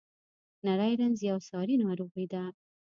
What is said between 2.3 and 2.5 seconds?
ده.